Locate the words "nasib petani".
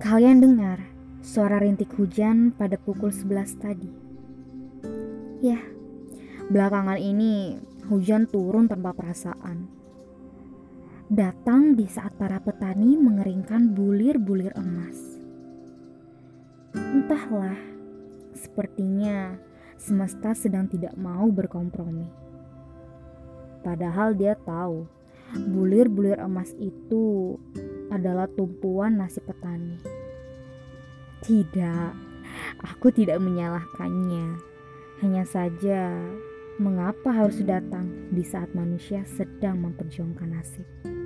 28.96-29.76